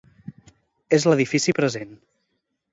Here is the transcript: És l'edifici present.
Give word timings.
És 0.99 1.05
l'edifici 1.11 1.57
present. 1.61 1.95